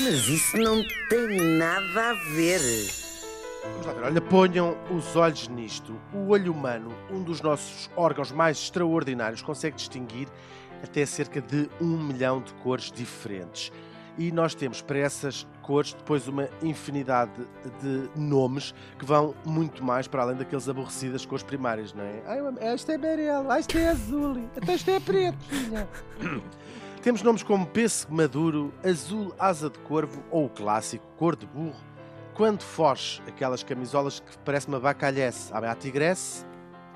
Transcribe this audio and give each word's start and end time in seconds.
Mas 0.00 0.28
isso 0.28 0.56
não 0.56 0.82
tem 1.08 1.58
nada 1.58 2.10
a 2.10 2.14
ver. 2.34 2.60
Vamos 3.62 3.86
lá 3.86 3.92
ver, 3.92 4.02
olha, 4.04 4.20
ponham 4.20 4.76
os 4.90 5.16
olhos 5.16 5.48
nisto. 5.48 5.98
O 6.12 6.28
olho 6.28 6.52
humano, 6.52 6.92
um 7.10 7.22
dos 7.22 7.40
nossos 7.40 7.90
órgãos 7.96 8.30
mais 8.32 8.58
extraordinários, 8.58 9.42
consegue 9.42 9.76
distinguir 9.76 10.28
até 10.82 11.04
cerca 11.04 11.40
de 11.40 11.68
um 11.80 11.98
milhão 11.98 12.40
de 12.40 12.52
cores 12.54 12.90
diferentes. 12.90 13.72
E 14.16 14.32
nós 14.32 14.54
temos 14.54 14.82
para 14.82 14.98
essas 14.98 15.46
cores 15.62 15.92
depois 15.92 16.26
uma 16.26 16.48
infinidade 16.62 17.30
de 17.80 18.08
nomes 18.16 18.74
que 18.98 19.04
vão 19.04 19.34
muito 19.44 19.84
mais 19.84 20.08
para 20.08 20.22
além 20.22 20.36
daqueles 20.36 20.68
aborrecidas 20.68 21.24
cores 21.24 21.44
primárias, 21.44 21.92
não 21.92 22.02
é? 22.02 22.22
Ai, 22.26 22.74
este 22.74 22.92
é 22.92 22.94
amarelo, 22.96 23.50
ah, 23.50 23.60
este 23.60 23.78
é 23.78 23.88
azul, 23.88 24.48
até 24.56 24.74
este 24.74 24.90
é 24.90 24.98
preto. 24.98 25.38
filha. 25.44 25.88
Temos 27.02 27.22
nomes 27.22 27.42
como 27.42 27.66
pêssego 27.66 28.14
maduro, 28.14 28.72
azul 28.84 29.34
asa 29.38 29.70
de 29.70 29.78
corvo 29.80 30.22
ou 30.30 30.46
o 30.46 30.48
clássico 30.50 31.04
cor 31.16 31.36
de 31.36 31.46
burro. 31.46 31.76
Quando 32.34 32.62
foge, 32.62 33.22
aquelas 33.26 33.62
camisolas 33.62 34.20
que 34.20 34.38
parece 34.38 34.68
uma 34.68 34.78
bacalhece. 34.78 35.52
Há 35.52 35.58
a 35.70 35.74
tigresse, 35.74 36.44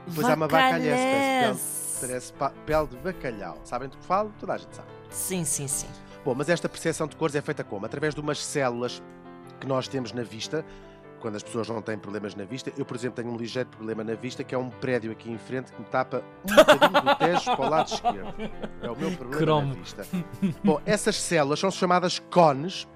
depois 0.07 0.29
há 0.29 0.35
uma 0.35 0.47
bacalhece, 0.49 1.03
parece 1.03 1.63
pele, 2.01 2.07
parece 2.13 2.33
pa- 2.35 2.53
pele 2.67 2.87
de 2.89 2.97
bacalhau. 2.99 3.59
Sabem 3.65 3.89
do 3.89 3.97
que 3.97 4.05
falo? 4.05 4.33
Toda 4.39 4.55
a 4.55 4.59
gente 4.59 4.75
sabe. 4.75 4.89
Sim, 5.11 5.45
sim, 5.45 5.67
sim. 5.67 5.89
Bom, 6.25 6.35
mas 6.35 6.49
esta 6.49 6.69
percepção 6.69 7.07
de 7.07 7.17
cores 7.17 7.35
é 7.35 7.41
feita 7.41 7.65
como? 7.65 7.85
Através 7.87 8.15
de 8.15 8.21
umas 8.21 8.39
células 8.45 9.03
que 9.61 9.67
nós 9.67 9.89
temos 9.89 10.13
na 10.13 10.23
vista, 10.23 10.65
quando 11.23 11.37
as 11.37 11.43
pessoas 11.43 11.69
não 11.69 11.81
têm 11.81 11.97
problemas 11.97 12.35
na 12.35 12.45
vista. 12.45 12.73
Eu, 12.77 12.85
por 12.85 12.97
exemplo, 12.97 13.23
tenho 13.23 13.33
um 13.33 13.39
ligeiro 13.39 13.69
problema 13.69 14.03
na 14.03 14.15
vista, 14.15 14.43
que 14.43 14.55
é 14.55 14.59
um 14.59 14.69
prédio 14.69 15.13
aqui 15.13 15.31
em 15.31 15.39
frente 15.39 15.73
que 15.73 15.81
me 15.81 15.87
tapa 15.87 16.23
um 16.45 16.55
bocadinho 16.55 17.03
do 17.03 17.15
tejo 17.17 17.45
para 17.57 17.67
o 17.67 17.71
lado 17.71 17.89
esquerdo. 17.89 18.35
É 18.83 18.91
o 18.91 18.97
meu 18.97 19.13
problema 19.13 19.37
Cromo. 19.37 19.69
na 19.69 19.75
vista. 19.75 20.05
Bom, 20.65 20.81
essas 20.85 21.17
células 21.17 21.61
são 21.61 21.71
chamadas 21.71 22.19
cones, 22.19 22.89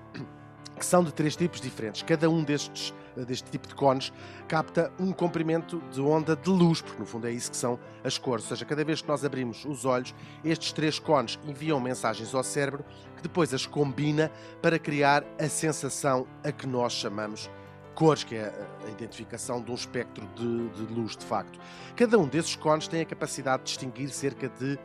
que 0.77 0.85
são 0.85 1.05
de 1.05 1.15
três 1.15 1.37
tipos 1.37 1.61
diferentes. 1.61 2.03
Cada 2.03 2.29
um 2.29 2.43
destes 2.43 2.93
deste 3.25 3.51
tipo 3.51 3.67
de 3.67 3.75
cones 3.75 4.13
capta 4.47 4.93
um 4.99 5.11
comprimento 5.13 5.81
de 5.91 6.01
onda 6.01 6.37
de 6.37 6.51
luz, 6.51 6.83
porque 6.83 7.01
no 7.01 7.07
fundo 7.07 7.27
é 7.27 7.31
isso 7.31 7.51
que 7.51 7.57
são 7.57 7.79
as 8.05 8.19
cores. 8.19 8.45
Ou 8.45 8.51
seja, 8.51 8.65
cada 8.65 8.85
vez 8.85 9.01
que 9.01 9.09
nós 9.09 9.25
abrimos 9.25 9.65
os 9.65 9.85
olhos, 9.85 10.15
estes 10.45 10.73
três 10.73 10.99
cones 10.99 11.39
enviam 11.47 11.81
mensagens 11.81 12.35
ao 12.35 12.43
cérebro 12.43 12.85
que 13.17 13.23
depois 13.23 13.55
as 13.55 13.65
combina 13.65 14.31
para 14.61 14.79
criar 14.79 15.25
a 15.41 15.49
sensação 15.49 16.27
a 16.45 16.53
que 16.53 16.67
nós 16.67 16.93
chamamos 16.93 17.49
cores, 17.97 18.23
que 18.23 18.37
é 18.37 18.53
a 18.87 18.91
identificação 18.91 19.61
de 19.61 19.71
um 19.73 19.75
espectro 19.75 20.25
de, 20.37 20.69
de 20.69 20.95
luz, 20.95 21.17
de 21.17 21.25
facto. 21.25 21.59
Cada 21.97 22.17
um 22.19 22.29
desses 22.29 22.55
cones 22.55 22.87
tem 22.87 23.01
a 23.01 23.05
capacidade 23.07 23.65
de 23.65 23.71
distinguir 23.71 24.11
cerca 24.11 24.49
de 24.49 24.79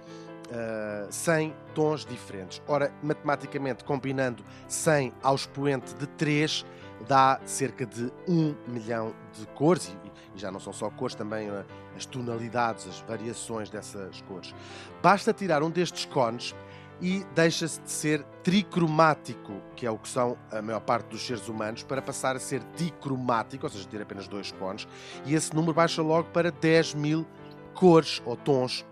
Uh, 0.51 1.09
100 1.09 1.55
tons 1.73 2.05
diferentes. 2.05 2.61
Ora, 2.67 2.93
matematicamente, 3.01 3.85
combinando 3.85 4.43
100 4.67 5.13
ao 5.23 5.33
expoente 5.33 5.95
de 5.95 6.05
3, 6.05 6.65
dá 7.07 7.39
cerca 7.45 7.85
de 7.85 8.11
1 8.27 8.55
milhão 8.67 9.15
de 9.31 9.47
cores, 9.55 9.87
e, 9.87 10.11
e 10.35 10.37
já 10.37 10.51
não 10.51 10.59
são 10.59 10.73
só 10.73 10.89
cores, 10.89 11.15
também 11.15 11.49
uh, 11.49 11.63
as 11.95 12.05
tonalidades, 12.05 12.85
as 12.85 12.99
variações 12.99 13.69
dessas 13.69 14.19
cores. 14.23 14.53
Basta 15.01 15.31
tirar 15.31 15.63
um 15.63 15.69
destes 15.69 16.03
cones 16.03 16.53
e 17.01 17.25
deixa-se 17.33 17.81
de 17.81 17.89
ser 17.89 18.23
tricromático, 18.43 19.53
que 19.75 19.85
é 19.85 19.91
o 19.91 19.97
que 19.97 20.07
são 20.07 20.37
a 20.51 20.61
maior 20.61 20.81
parte 20.81 21.07
dos 21.07 21.25
seres 21.25 21.47
humanos, 21.47 21.83
para 21.83 22.01
passar 22.01 22.35
a 22.35 22.39
ser 22.39 22.61
dicromático, 22.75 23.65
ou 23.65 23.69
seja, 23.69 23.87
ter 23.87 24.01
apenas 24.01 24.27
dois 24.27 24.51
cones, 24.51 24.87
e 25.25 25.33
esse 25.33 25.53
número 25.55 25.73
baixa 25.73 26.01
logo 26.01 26.29
para 26.29 26.51
10 26.51 26.93
mil 26.93 27.25
cores 27.73 28.21
ou 28.25 28.35
tons. 28.35 28.85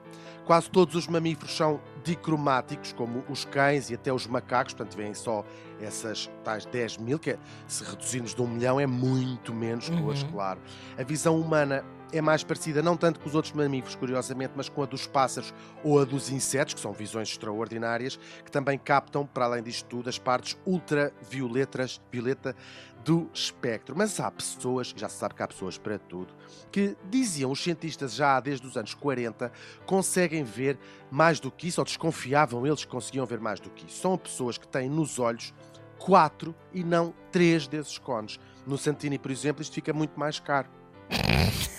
Quase 0.46 0.70
todos 0.72 0.96
os 0.96 1.08
mamíferos 1.08 1.56
são 1.56 1.80
dicromáticos, 2.04 2.94
como 2.94 3.24
os 3.30 3.46
cães 3.46 3.90
e 3.90 3.94
até 3.96 4.12
os 4.12 4.28
macacos, 4.28 4.74
portanto, 4.74 4.96
vêm 4.96 5.14
só 5.14 5.44
essas 5.82 6.30
tais 6.44 6.66
10 6.66 6.98
mil, 6.98 7.18
que 7.20 7.32
é, 7.32 7.38
se 7.68 7.84
reduzirmos 7.84 8.34
de 8.36 8.42
um 8.42 8.48
milhão 8.48 8.80
é 8.80 8.86
muito 8.86 9.54
menos 9.54 9.90
cores, 9.90 10.24
Uhum. 10.24 10.32
claro. 10.32 10.60
A 10.98 11.04
visão 11.04 11.40
humana 11.40 11.84
é 12.12 12.22
mais 12.22 12.44
parecida, 12.44 12.82
não 12.82 12.98
tanto 12.98 13.20
com 13.20 13.30
os 13.30 13.36
outros 13.36 13.54
mamíferos, 13.54 13.96
curiosamente, 13.96 14.54
mas 14.56 14.68
com 14.68 14.82
a 14.82 14.86
dos 14.88 15.06
pássaros 15.06 15.54
ou 15.84 16.02
a 16.02 16.06
dos 16.06 16.32
insetos, 16.32 16.74
que 16.74 16.80
são 16.80 16.92
visões 16.92 17.30
extraordinárias, 17.30 18.20
que 18.44 18.52
também 18.52 18.80
captam, 18.80 19.28
para 19.28 19.46
além 19.46 19.62
disto 19.62 19.86
tudo, 19.86 20.10
as 20.10 20.18
partes 20.18 20.58
ultravioletas 20.66 22.02
violeta 22.12 22.56
do 23.04 23.30
espectro. 23.34 23.96
Mas 23.98 24.20
há 24.20 24.30
pessoas, 24.30 24.94
já 24.96 25.08
se 25.10 25.18
sabe 25.18 25.36
que 25.36 25.44
há 25.44 25.48
pessoas 25.48 25.78
para 25.78 25.98
tudo, 25.98 26.34
que 26.72 26.96
diziam 27.10 27.52
os 27.52 27.62
cientistas 27.62 28.14
já 28.14 28.40
desde 28.40 28.66
os 28.66 28.78
anos 28.78 28.94
40 28.94 29.52
conseguem 29.86 30.44
ver 30.44 30.78
mais 31.10 31.40
do 31.40 31.52
que 31.52 31.68
isso, 31.68 31.82
ou 31.82 31.86
desconfiavam 31.86 32.66
eles 32.66 32.84
que 32.84 32.92
conseguiam 32.92 33.26
ver 33.26 33.40
mais 33.40 33.60
do 33.60 33.70
que 33.70 33.86
isso. 33.86 34.02
São 34.02 34.18
pessoas 34.18 34.58
que 34.58 34.68
têm 34.68 34.90
nos 34.90 35.20
olhos 35.20 35.54
quatro 35.98 36.56
e 36.74 36.84
não 36.84 37.14
três 37.32 37.68
desses 37.68 37.98
cones. 37.98 38.40
No 38.66 38.78
Santini, 38.78 39.20
por 39.20 39.32
exemplo, 39.32 39.62
isto 39.62 39.74
fica 39.74 39.94
muito 39.94 40.20
mais 40.20 40.40
caro. 40.40 40.70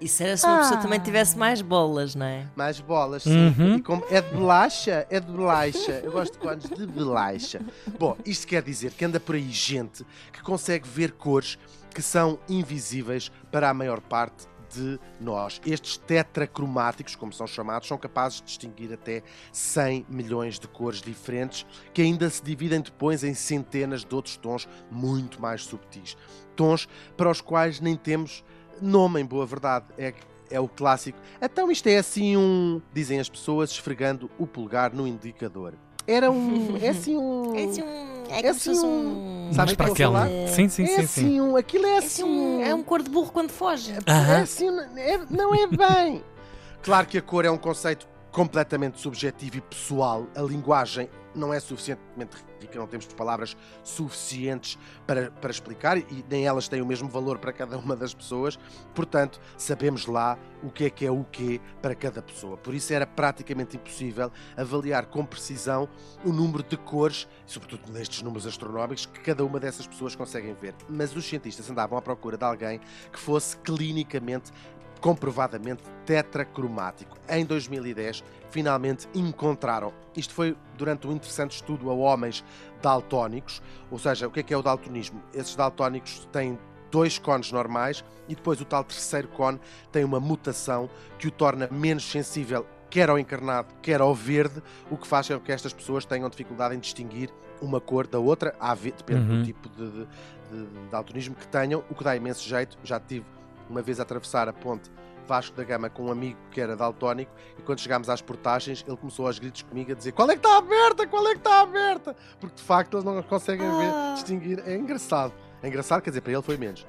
Isso 0.00 0.22
era 0.22 0.36
se 0.36 0.46
uma 0.46 0.58
pessoa 0.58 0.80
também 0.80 0.98
tivesse 0.98 1.36
mais 1.36 1.60
bolas, 1.60 2.14
não 2.14 2.24
é? 2.24 2.46
Mais 2.56 2.80
bolas, 2.80 3.24
sim. 3.24 3.54
Uhum. 3.58 3.76
E 3.76 3.82
como 3.82 4.04
é 4.10 4.20
de 4.20 4.34
bolacha, 4.34 5.06
é 5.10 5.20
de 5.20 5.30
bolacha. 5.30 6.00
Eu 6.02 6.12
gosto 6.12 6.32
de 6.32 6.38
cones 6.38 6.68
de 6.70 6.86
bolacha. 6.86 7.60
Bom, 7.98 8.16
isto 8.24 8.46
quer 8.46 8.62
dizer 8.62 8.92
que 8.92 9.04
anda 9.04 9.20
por 9.20 9.34
aí 9.34 9.50
gente 9.50 10.06
que 10.32 10.42
consegue 10.42 10.88
ver 10.88 11.12
cores 11.12 11.58
que 11.94 12.00
são 12.00 12.38
invisíveis 12.48 13.30
para 13.50 13.68
a 13.68 13.74
maior 13.74 14.00
parte 14.00 14.48
de 14.74 14.98
nós. 15.20 15.60
Estes 15.66 15.96
tetracromáticos, 15.96 17.16
como 17.16 17.32
são 17.32 17.46
chamados, 17.46 17.88
são 17.88 17.98
capazes 17.98 18.38
de 18.38 18.44
distinguir 18.44 18.92
até 18.92 19.22
100 19.52 20.06
milhões 20.08 20.58
de 20.58 20.68
cores 20.68 21.02
diferentes, 21.02 21.66
que 21.92 22.00
ainda 22.00 22.30
se 22.30 22.42
dividem 22.42 22.80
depois 22.80 23.24
em 23.24 23.34
centenas 23.34 24.04
de 24.04 24.14
outros 24.14 24.36
tons 24.36 24.68
muito 24.90 25.42
mais 25.42 25.62
subtis. 25.62 26.16
Tons 26.56 26.88
para 27.16 27.30
os 27.30 27.40
quais 27.40 27.80
nem 27.80 27.96
temos 27.96 28.44
nome, 28.80 29.20
em 29.20 29.24
boa 29.24 29.46
verdade. 29.46 29.86
É, 29.98 30.12
é 30.50 30.60
o 30.60 30.68
clássico. 30.68 31.18
Então 31.40 31.70
isto 31.70 31.86
é 31.88 31.98
assim 31.98 32.36
um. 32.36 32.80
Dizem 32.92 33.20
as 33.20 33.28
pessoas 33.28 33.70
esfregando 33.70 34.30
o 34.38 34.46
polegar 34.46 34.92
no 34.92 35.06
indicador. 35.06 35.74
Era 36.06 36.30
um. 36.30 36.76
É 36.80 36.88
assim 36.88 37.16
um. 37.16 37.54
É 37.56 37.64
assim 37.64 37.82
um. 37.82 38.30
É 38.30 38.40
É 38.46 38.48
assim 38.48 38.70
um- 38.78 39.48
um. 39.48 39.52
Sabe 39.52 39.56
Mais 39.56 39.68
o 39.68 39.70
que 39.72 39.76
para 39.76 39.86
vou 39.86 39.94
aquela. 39.94 40.20
falar? 40.20 40.48
Sim, 40.48 40.68
sim, 40.68 40.84
é 40.84 40.86
sim, 40.86 40.94
assim 41.00 41.06
sim. 41.28 41.40
um. 41.40 41.56
Aquilo 41.56 41.86
é 41.86 41.94
É 41.94 41.98
assim 41.98 42.06
assim 42.22 42.24
um. 42.24 42.58
um. 42.58 42.62
É 42.64 42.74
um 42.74 42.82
cor 42.82 43.02
de 43.02 43.10
burro 43.10 43.30
quando 43.32 43.50
foge. 43.50 43.92
É 44.06 44.10
Aham. 44.10 44.42
assim, 44.42 44.68
é- 44.96 45.20
não 45.30 45.54
é 45.54 45.66
bem. 45.66 46.22
Claro 46.82 47.06
que 47.06 47.18
a 47.18 47.22
cor 47.22 47.44
é 47.44 47.50
um 47.50 47.58
conceito 47.58 48.08
completamente 48.32 48.98
subjetivo 48.98 49.58
e 49.58 49.60
pessoal. 49.60 50.26
A 50.34 50.40
linguagem 50.40 51.10
não 51.34 51.52
é 51.52 51.60
suficientemente 51.60 52.36
rica, 52.60 52.78
não 52.78 52.86
temos 52.86 53.06
palavras 53.06 53.56
suficientes 53.82 54.78
para, 55.06 55.30
para 55.30 55.50
explicar 55.50 55.98
e 55.98 56.24
nem 56.28 56.46
elas 56.46 56.68
têm 56.68 56.82
o 56.82 56.86
mesmo 56.86 57.08
valor 57.08 57.38
para 57.38 57.52
cada 57.52 57.78
uma 57.78 57.96
das 57.96 58.14
pessoas. 58.14 58.58
Portanto, 58.94 59.40
sabemos 59.56 60.06
lá 60.06 60.38
o 60.62 60.70
que 60.70 60.84
é 60.84 60.90
que 60.90 61.06
é 61.06 61.10
o 61.10 61.24
quê 61.24 61.60
para 61.80 61.94
cada 61.94 62.20
pessoa. 62.22 62.56
Por 62.56 62.74
isso 62.74 62.92
era 62.92 63.06
praticamente 63.06 63.76
impossível 63.76 64.30
avaliar 64.56 65.06
com 65.06 65.24
precisão 65.24 65.88
o 66.24 66.32
número 66.32 66.62
de 66.62 66.76
cores, 66.76 67.28
sobretudo 67.46 67.90
nestes 67.92 68.22
números 68.22 68.46
astronómicos, 68.46 69.06
que 69.06 69.20
cada 69.20 69.44
uma 69.44 69.58
dessas 69.58 69.86
pessoas 69.86 70.14
conseguem 70.14 70.54
ver. 70.54 70.74
Mas 70.88 71.14
os 71.14 71.24
cientistas 71.24 71.70
andavam 71.70 71.98
à 71.98 72.02
procura 72.02 72.36
de 72.36 72.44
alguém 72.44 72.80
que 73.12 73.18
fosse 73.18 73.56
clinicamente 73.58 74.52
comprovadamente 75.00 75.82
tetracromático. 76.06 77.16
Em 77.28 77.44
2010, 77.44 78.22
finalmente 78.50 79.08
encontraram. 79.14 79.92
Isto 80.16 80.34
foi 80.34 80.56
durante 80.76 81.06
um 81.06 81.12
interessante 81.12 81.52
estudo 81.52 81.90
a 81.90 81.94
homens 81.94 82.44
daltónicos, 82.82 83.62
ou 83.90 83.98
seja, 83.98 84.26
o 84.26 84.30
que 84.30 84.40
é 84.40 84.42
que 84.42 84.54
é 84.54 84.56
o 84.56 84.62
daltonismo? 84.62 85.22
Esses 85.32 85.54
daltónicos 85.54 86.26
têm 86.32 86.58
dois 86.90 87.18
cones 87.18 87.52
normais 87.52 88.04
e 88.28 88.34
depois 88.34 88.60
o 88.60 88.64
tal 88.64 88.82
terceiro 88.84 89.28
cone 89.28 89.60
tem 89.92 90.04
uma 90.04 90.18
mutação 90.18 90.90
que 91.18 91.28
o 91.28 91.30
torna 91.30 91.68
menos 91.70 92.08
sensível 92.10 92.66
quer 92.90 93.08
ao 93.08 93.18
encarnado, 93.18 93.72
quer 93.80 94.00
ao 94.00 94.12
verde, 94.12 94.60
o 94.90 94.96
que 94.96 95.06
faz 95.06 95.28
com 95.28 95.38
que 95.38 95.52
estas 95.52 95.72
pessoas 95.72 96.04
tenham 96.04 96.28
dificuldade 96.28 96.74
em 96.74 96.78
distinguir 96.80 97.30
uma 97.62 97.80
cor 97.80 98.06
da 98.06 98.18
outra, 98.18 98.54
depende 98.96 99.20
Uhum. 99.20 99.38
do 99.38 99.44
tipo 99.44 99.68
de, 99.68 99.90
de, 99.90 100.06
de 100.50 100.88
daltonismo 100.90 101.36
que 101.36 101.46
tenham, 101.46 101.84
o 101.88 101.94
que 101.94 102.02
dá 102.02 102.16
imenso 102.16 102.46
jeito. 102.46 102.76
Já 102.82 102.98
tive 102.98 103.24
uma 103.70 103.80
vez 103.80 103.98
a 104.00 104.02
atravessar 104.02 104.48
a 104.48 104.52
ponte 104.52 104.90
Vasco 105.26 105.56
da 105.56 105.62
Gama 105.62 105.88
com 105.88 106.06
um 106.06 106.10
amigo 106.10 106.38
que 106.50 106.60
era 106.60 106.74
daltónico 106.74 107.30
e 107.56 107.62
quando 107.62 107.78
chegámos 107.78 108.08
às 108.10 108.20
portagens 108.20 108.84
ele 108.86 108.96
começou 108.96 109.26
aos 109.28 109.38
gritos 109.38 109.62
comigo 109.62 109.92
a 109.92 109.94
dizer 109.94 110.10
qual 110.12 110.28
é 110.28 110.32
que 110.32 110.38
está 110.44 110.56
aberta, 110.58 111.06
qual 111.06 111.24
é 111.28 111.32
que 111.32 111.38
está 111.38 111.60
aberta? 111.60 112.16
Porque 112.40 112.56
de 112.56 112.62
facto 112.62 112.94
eles 112.94 113.04
não 113.04 113.22
conseguem 113.22 113.64
Ah. 113.66 113.78
ver, 113.78 114.14
distinguir, 114.14 114.62
é 114.66 114.74
engraçado. 114.76 115.32
É 115.62 115.68
engraçado, 115.68 116.02
quer 116.02 116.10
dizer, 116.10 116.20
para 116.22 116.32
ele 116.32 116.42
foi 116.42 116.56
menos 116.56 116.84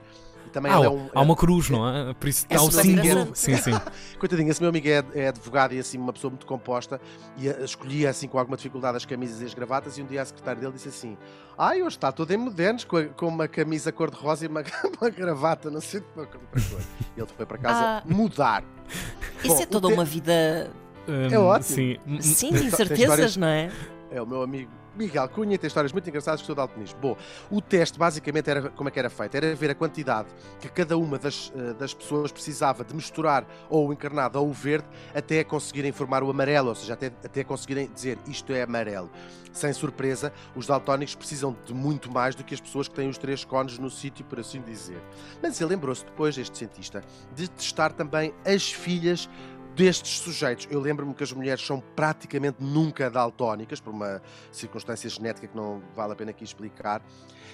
também 0.51 0.71
Há, 0.71 0.77
ele 0.77 0.86
é 0.86 0.89
um, 0.89 1.09
há 1.13 1.21
uma 1.21 1.36
cruz, 1.36 1.69
não 1.69 1.88
é? 1.88 2.13
Por 2.13 2.27
isso 2.30 2.45
É 2.50 2.56
está 2.56 2.65
o 2.65 2.71
super 2.71 2.83
símbolo. 2.86 3.31
Sim, 3.33 3.57
sim. 3.57 3.71
Coitadinho, 4.19 4.50
esse 4.51 4.62
meu 4.62 4.69
amigo 4.69 4.88
é, 4.88 5.03
é 5.15 5.27
advogado 5.30 5.74
e 5.74 5.80
assim 5.80 5.98
uma 5.98 6.13
pessoa 6.13 6.30
muito 6.30 6.45
composta 6.45 7.00
e 7.38 7.48
escolhia 7.63 8.09
assim 8.09 8.27
com 8.27 8.38
alguma 8.38 8.57
dificuldade 8.57 8.98
as 8.98 9.06
camisas 9.06 9.42
e 9.42 9.45
as 9.45 9.53
gravatas 9.53 9.98
e 9.98 10.01
um 10.01 10.06
dia 10.06 10.21
a 10.21 10.25
secretária 10.25 10.59
dele 10.62 10.74
disse 10.74 10.89
assim 10.89 11.18
ai, 11.57 11.81
hoje 11.81 11.95
está 11.98 12.12
todo 12.12 12.31
em 12.31 12.38
modernos 12.38 12.83
com, 12.83 12.98
a- 12.98 13.06
com 13.06 13.27
uma 13.27 13.48
camisa 13.48 13.92
cor-de-rosa 13.92 14.45
e 14.45 14.48
uma, 14.48 14.63
uma 15.01 15.09
gravata, 15.09 15.69
não 15.71 15.81
sei 15.81 16.00
de 16.01 16.06
que 16.07 16.19
outra 16.19 16.39
cor. 16.39 16.81
E 17.15 17.19
ele 17.19 17.30
foi 17.36 17.45
para 17.45 17.57
casa 17.57 17.80
Ah. 17.81 18.04
mudar. 18.06 18.63
Isso 19.44 19.56
Bom, 19.56 19.62
é 19.62 19.65
toda 19.65 19.88
o 19.88 19.89
te- 19.89 19.94
uma 19.95 20.06
vida. 20.06 20.71
Hum, 21.07 21.27
É 21.31 21.38
ótimo. 21.39 21.63
Sim. 21.75 21.97
Sim, 22.21 22.50
tem 22.54 22.68
histórias- 22.68 23.38
não 23.38 23.47
é? 23.47 23.69
É 24.12 24.22
o 24.22 24.28
meu 24.28 24.42
amigo 24.42 24.69
Miguel 24.96 25.28
Cunha 25.30 25.58
tem 25.58 25.68
histórias 25.68 25.94
muito 25.94 26.08
engraçadas 26.10 26.42
que 26.42 26.48
sou 26.48 26.56
daltonismo. 26.56 27.00
Bom, 27.00 27.18
o 27.50 27.62
teste 27.62 27.98
basicamente 27.98 28.50
era 28.50 28.69
como 28.69 28.90
é 28.90 28.92
que 28.92 29.00
era 29.00 29.10
feito? 29.10 29.36
Era 29.36 29.56
ver 29.56 29.72
a 29.72 29.75
quantidade 29.75 30.28
que 30.60 30.68
cada 30.68 30.98
uma 30.98 31.18
das, 31.18 31.52
eh, 31.56 31.74
das 31.74 31.94
pessoas 31.94 32.31
precisava 32.31 32.84
de 32.84 32.94
misturar 32.94 33.46
ou 33.69 33.88
o 33.88 33.94
encarnado 33.94 34.40
ou 34.40 34.50
o 34.50 34.54
verde 34.54 34.86
até 35.16 35.44
conseguirem 35.44 35.92
formar 35.92 36.24
o 36.24 36.30
amarelo, 36.30 36.69
ou 36.69 36.75
seja, 36.75 36.94
até, 36.94 37.08
até 37.08 37.44
conseguirem 37.44 37.90
dizer 37.94 38.18
isto 38.28 38.52
é 38.52 38.63
amarelo. 38.63 39.10
Sem 39.54 39.72
surpresa, 39.74 40.31
os 40.56 40.68
daltónicos 40.68 41.16
precisam 41.16 41.56
de 41.66 41.74
muito 41.74 42.12
mais 42.12 42.36
do 42.36 42.44
que 42.44 42.54
as 42.54 42.62
pessoas 42.62 42.88
que 42.88 42.96
têm 42.96 43.10
os 43.10 43.18
três 43.18 43.44
cones 43.46 43.78
no 43.78 43.90
sítio, 43.90 44.25
por 44.25 44.40
assim 44.40 44.62
dizer. 44.62 45.02
Mas 45.42 45.60
ele 45.60 45.72
lembrou-se 45.72 46.06
depois, 46.06 46.38
este 46.38 46.57
cientista, 46.57 47.02
de 47.36 47.50
testar 47.50 47.92
também 47.92 48.34
as 48.46 48.72
filhas 48.72 49.30
destes 49.81 50.19
sujeitos. 50.19 50.68
Eu 50.69 50.80
lembro-me 50.80 51.12
que 51.12 51.24
as 51.24 51.33
mulheres 51.33 51.66
são 51.66 51.81
praticamente 51.95 52.57
nunca 52.60 53.10
daltónicas, 53.10 53.80
por 53.80 53.92
uma 53.92 54.22
circunstância 54.51 55.10
genética 55.10 55.48
que 55.48 55.57
não 55.57 55.81
vale 55.95 56.13
a 56.13 56.16
pena 56.16 56.30
aqui 56.30 56.44
explicar. 56.44 57.01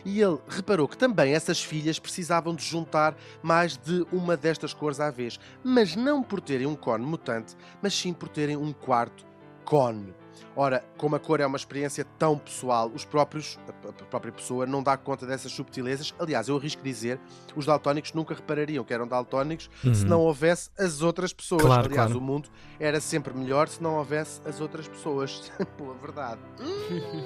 E 0.03 0.21
ele 0.21 0.37
reparou 0.45 0.89
que 0.89 0.97
também 0.97 1.33
essas 1.33 1.63
filhas 1.63 1.97
precisavam 1.97 2.53
de 2.53 2.65
juntar 2.65 3.15
mais 3.41 3.77
de 3.77 4.05
uma 4.11 4.35
destas 4.35 4.73
cores 4.73 4.99
à 4.99 5.09
vez, 5.09 5.39
mas 5.63 5.95
não 5.95 6.21
por 6.21 6.41
terem 6.41 6.67
um 6.67 6.75
cone 6.75 7.05
mutante, 7.05 7.55
mas 7.81 7.93
sim 7.93 8.11
por 8.11 8.27
terem 8.27 8.57
um 8.57 8.73
quarto 8.73 9.25
cone. 9.63 10.13
Ora, 10.55 10.83
como 10.97 11.15
a 11.15 11.19
cor 11.19 11.39
é 11.39 11.45
uma 11.45 11.57
experiência 11.57 12.05
tão 12.17 12.37
pessoal, 12.37 12.91
os 12.93 13.05
próprios, 13.05 13.59
a 13.67 14.05
própria 14.05 14.31
pessoa 14.31 14.65
não 14.65 14.81
dá 14.81 14.97
conta 14.97 15.25
dessas 15.25 15.51
subtilezas. 15.51 16.13
Aliás, 16.19 16.47
eu 16.47 16.57
arrisco 16.57 16.81
dizer, 16.81 17.19
os 17.55 17.65
daltónicos 17.65 18.13
nunca 18.13 18.33
reparariam 18.33 18.83
que 18.83 18.93
eram 18.93 19.07
daltónicos 19.07 19.69
uhum. 19.83 19.93
se 19.93 20.05
não 20.05 20.21
houvesse 20.21 20.69
as 20.77 21.01
outras 21.01 21.31
pessoas. 21.33 21.61
Claro, 21.61 21.87
Aliás, 21.87 22.07
claro. 22.07 22.19
o 22.19 22.21
mundo 22.21 22.49
era 22.79 22.99
sempre 22.99 23.33
melhor 23.33 23.67
se 23.67 23.81
não 23.81 23.97
houvesse 23.97 24.41
as 24.45 24.59
outras 24.59 24.87
pessoas. 24.87 25.51
Pô, 25.77 25.93
verdade. 25.93 26.41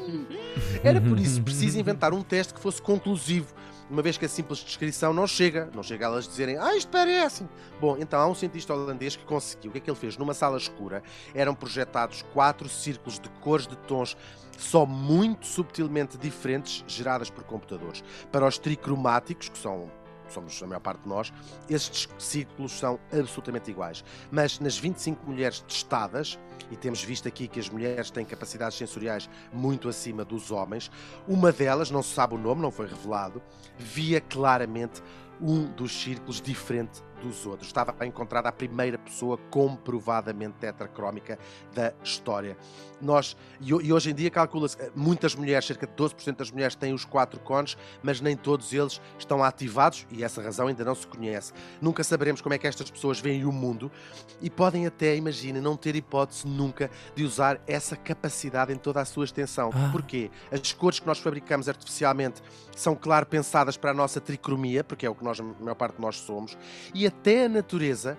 era 0.83 0.99
por 0.99 1.19
isso 1.19 1.41
preciso 1.43 1.79
inventar 1.79 2.13
um 2.13 2.21
teste 2.21 2.53
que 2.53 2.59
fosse 2.59 2.81
conclusivo 2.81 3.53
uma 3.91 4.01
vez 4.01 4.17
que 4.17 4.23
a 4.23 4.29
simples 4.29 4.59
descrição 4.59 5.13
não 5.13 5.27
chega, 5.27 5.69
não 5.75 5.83
chega 5.83 6.05
a 6.05 6.09
elas 6.09 6.25
dizerem, 6.25 6.57
ah, 6.57 6.75
isto 6.75 6.89
parece. 6.89 7.45
Bom, 7.79 7.97
então 7.99 8.19
há 8.19 8.25
um 8.25 8.33
cientista 8.33 8.73
holandês 8.73 9.17
que 9.17 9.25
conseguiu. 9.25 9.69
O 9.69 9.71
que 9.73 9.79
é 9.79 9.81
que 9.81 9.89
ele 9.89 9.97
fez? 9.97 10.17
Numa 10.17 10.33
sala 10.33 10.57
escura 10.57 11.03
eram 11.35 11.53
projetados 11.53 12.23
quatro 12.33 12.69
círculos 12.69 13.19
de 13.19 13.29
cores 13.41 13.67
de 13.67 13.75
tons 13.75 14.15
só 14.57 14.85
muito 14.85 15.45
subtilmente 15.45 16.17
diferentes, 16.17 16.85
geradas 16.87 17.29
por 17.29 17.43
computadores. 17.43 18.01
Para 18.31 18.47
os 18.47 18.57
tricromáticos, 18.57 19.49
que 19.49 19.57
são 19.57 19.91
somos 20.33 20.61
a 20.61 20.67
maior 20.67 20.79
parte 20.79 21.03
de 21.03 21.09
nós, 21.09 21.31
estes 21.69 22.07
círculos 22.17 22.71
são 22.73 22.99
absolutamente 23.11 23.69
iguais. 23.69 24.03
Mas 24.31 24.59
nas 24.59 24.77
25 24.77 25.25
mulheres 25.29 25.59
testadas, 25.61 26.39
e 26.69 26.75
temos 26.75 27.03
visto 27.03 27.27
aqui 27.27 27.47
que 27.47 27.59
as 27.59 27.69
mulheres 27.69 28.09
têm 28.09 28.25
capacidades 28.25 28.77
sensoriais 28.77 29.29
muito 29.51 29.89
acima 29.89 30.23
dos 30.23 30.51
homens, 30.51 30.89
uma 31.27 31.51
delas, 31.51 31.91
não 31.91 32.01
se 32.01 32.13
sabe 32.13 32.35
o 32.35 32.37
nome, 32.37 32.61
não 32.61 32.71
foi 32.71 32.87
revelado, 32.87 33.41
via 33.77 34.21
claramente 34.21 35.01
um 35.41 35.65
dos 35.65 35.91
círculos 35.91 36.39
diferente 36.39 37.01
dos 37.21 37.45
outros. 37.45 37.67
Estava 37.67 38.05
encontrada 38.05 38.49
a 38.49 38.51
primeira 38.51 38.97
pessoa 38.97 39.37
comprovadamente 39.49 40.55
tetracrómica 40.59 41.37
da 41.73 41.93
história. 42.03 42.57
Nós, 43.01 43.35
e 43.59 43.91
hoje 43.91 44.11
em 44.11 44.13
dia 44.13 44.29
calcula-se, 44.29 44.79
eh, 44.79 44.91
muitas 44.95 45.33
mulheres, 45.33 45.65
cerca 45.65 45.87
de 45.87 45.93
12% 45.93 46.37
das 46.37 46.51
mulheres 46.51 46.75
têm 46.75 46.93
os 46.93 47.03
quatro 47.03 47.39
cones, 47.39 47.75
mas 48.03 48.21
nem 48.21 48.35
todos 48.35 48.73
eles 48.73 49.01
estão 49.17 49.43
ativados 49.43 50.05
e 50.11 50.23
essa 50.23 50.41
razão 50.41 50.67
ainda 50.67 50.85
não 50.85 50.93
se 50.93 51.07
conhece. 51.07 51.51
Nunca 51.81 52.03
saberemos 52.03 52.41
como 52.41 52.53
é 52.53 52.57
que 52.57 52.67
estas 52.67 52.91
pessoas 52.91 53.19
veem 53.19 53.45
o 53.45 53.51
mundo 53.51 53.91
e 54.39 54.49
podem 54.49 54.85
até, 54.85 55.15
imagina, 55.15 55.59
não 55.59 55.75
ter 55.75 55.95
hipótese 55.95 56.47
nunca 56.47 56.91
de 57.15 57.23
usar 57.23 57.59
essa 57.65 57.95
capacidade 57.95 58.71
em 58.71 58.77
toda 58.77 59.01
a 59.01 59.05
sua 59.05 59.25
extensão. 59.25 59.71
Ah. 59.73 59.89
Porquê? 59.91 60.29
As 60.51 60.71
cores 60.73 60.99
que 60.99 61.07
nós 61.07 61.19
fabricamos 61.19 61.67
artificialmente 61.67 62.41
são, 62.75 62.95
claro, 62.95 63.25
pensadas 63.25 63.77
para 63.77 63.91
a 63.91 63.93
nossa 63.93 64.21
tricromia, 64.21 64.83
porque 64.83 65.05
é 65.05 65.09
o 65.09 65.15
que 65.15 65.23
nós, 65.23 65.39
a 65.39 65.43
maior 65.43 65.75
parte 65.75 65.95
de 65.95 66.01
nós 66.01 66.17
somos, 66.17 66.57
e 66.93 67.05
até 67.11 67.45
a 67.45 67.49
natureza 67.49 68.17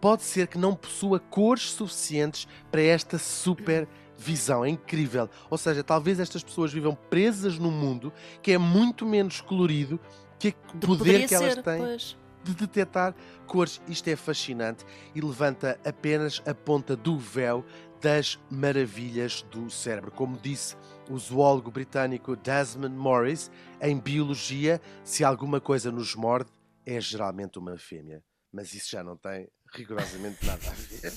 pode 0.00 0.22
ser 0.22 0.46
que 0.46 0.58
não 0.58 0.74
possua 0.74 1.20
cores 1.20 1.70
suficientes 1.70 2.48
para 2.70 2.82
esta 2.82 3.18
super 3.18 3.86
visão. 4.16 4.64
É 4.64 4.68
incrível. 4.68 5.28
Ou 5.48 5.58
seja, 5.58 5.84
talvez 5.84 6.18
estas 6.18 6.42
pessoas 6.42 6.72
vivam 6.72 6.96
presas 7.08 7.58
num 7.58 7.70
mundo 7.70 8.12
que 8.42 8.52
é 8.52 8.58
muito 8.58 9.06
menos 9.06 9.40
colorido 9.40 10.00
que 10.38 10.54
o 10.74 10.78
poder 10.78 11.28
que 11.28 11.34
elas 11.34 11.56
têm. 11.56 11.78
Pois 11.78 12.20
de 12.42 12.54
detectar 12.54 13.14
cores. 13.46 13.80
Isto 13.88 14.08
é 14.08 14.16
fascinante 14.16 14.84
e 15.14 15.20
levanta 15.20 15.78
apenas 15.84 16.42
a 16.46 16.54
ponta 16.54 16.96
do 16.96 17.18
véu 17.18 17.64
das 18.00 18.38
maravilhas 18.50 19.42
do 19.50 19.68
cérebro. 19.68 20.10
Como 20.10 20.38
disse 20.38 20.74
o 21.10 21.18
zoólogo 21.18 21.70
britânico 21.70 22.36
Desmond 22.36 22.96
Morris, 22.96 23.50
em 23.80 23.98
biologia, 23.98 24.80
se 25.04 25.22
alguma 25.22 25.60
coisa 25.60 25.92
nos 25.92 26.14
morde, 26.14 26.50
é 26.86 27.00
geralmente 27.00 27.58
uma 27.58 27.76
fêmea. 27.76 28.22
Mas 28.52 28.74
isso 28.74 28.90
já 28.90 29.02
não 29.02 29.16
tem 29.16 29.48
rigorosamente 29.72 30.44
nada 30.44 30.60
a 30.66 30.72
ver. 30.72 31.12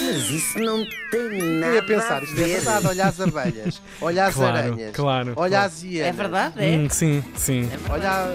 Mas 0.00 0.30
isso 0.30 0.58
não 0.58 0.84
tem 1.10 1.38
nada 1.58 1.66
Eu 1.66 1.74
ia 1.74 1.82
pensar, 1.82 2.22
isto 2.22 2.40
é 2.40 2.46
verdade, 2.46 2.86
olha 2.86 3.06
as 3.06 3.20
abelhas, 3.20 3.82
olha 4.00 4.26
as 4.26 4.34
claro, 4.34 4.56
aranhas, 4.56 4.96
claro, 4.96 5.32
olha 5.36 5.50
claro. 5.50 5.66
as 5.66 5.82
hienas. 5.82 6.08
É 6.08 6.12
verdade, 6.12 6.64
é? 6.64 6.76
Hum, 6.76 6.88
sim, 6.88 7.24
sim. 7.36 7.64
É 7.64 7.92
olha, 7.92 8.34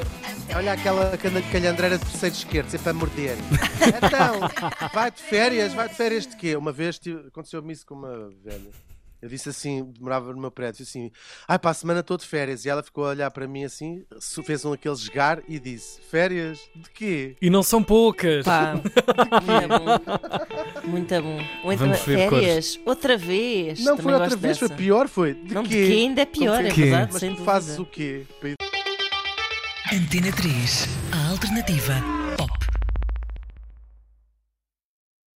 olha 0.56 0.74
aquela 0.74 1.18
calhandreira 1.52 1.98
de 1.98 2.06
terceiro 2.06 2.36
esquerdo, 2.36 2.70
sempre 2.70 2.90
a 2.90 2.94
morder. 2.94 3.38
então, 4.04 4.90
vai 4.94 5.12
de 5.12 5.22
férias, 5.22 5.74
vai 5.74 5.88
de 5.88 5.96
férias 5.96 6.28
de 6.28 6.36
quê? 6.36 6.56
Uma 6.56 6.72
vez 6.72 7.00
aconteceu-me 7.28 7.72
isso 7.74 7.86
com 7.86 7.96
uma 7.96 8.30
velha. 8.44 8.72
Eu 9.22 9.28
disse 9.28 9.50
assim, 9.50 9.84
demorava 9.84 10.32
no 10.34 10.40
meu 10.40 10.52
prédio, 10.52 10.84
assim, 10.84 11.12
ai, 11.48 11.60
para 11.60 11.72
a 11.72 11.74
semana 11.74 12.00
estou 12.00 12.18
de 12.18 12.26
férias. 12.26 12.66
E 12.66 12.70
ela 12.70 12.82
ficou 12.82 13.06
a 13.06 13.10
olhar 13.10 13.30
para 13.32 13.48
mim 13.48 13.64
assim, 13.64 14.04
fez 14.46 14.64
um 14.64 14.74
aquele 14.74 14.96
esgar 14.96 15.42
e 15.48 15.60
disse: 15.60 16.00
Férias? 16.10 16.60
De 16.76 16.90
quê? 16.90 17.36
E 17.42 17.50
não 17.50 17.62
são 17.62 17.84
poucas. 17.84 18.46
Pá, 18.46 18.74
muito 19.46 19.68
bom. 19.68 20.90
Muito 20.90 21.22
bom. 21.22 21.76
Vamos 21.78 22.00
férias? 22.00 22.30
Cores. 22.30 22.80
Outra 22.86 23.18
vez. 23.18 23.84
Não 23.84 23.98
foi 23.98 24.14
outra 24.14 24.36
vez, 24.36 24.58
dessa. 24.58 24.68
foi 24.68 24.78
pior, 24.78 25.08
foi. 25.08 25.34
De 25.34 25.54
não, 25.54 25.64
quê? 25.64 25.70
de 25.70 25.88
quê 25.88 25.94
ainda 25.94 26.22
é 26.22 26.26
pior, 26.26 26.66
é 26.66 26.70
verdade. 26.70 27.12
Mas 27.14 27.22
tu 27.22 27.44
fazes 27.44 27.80
o 27.80 27.86
quê? 27.86 28.26
Antena 29.92 30.32
3, 30.32 30.88
a 31.12 31.32
alternativa 31.32 31.96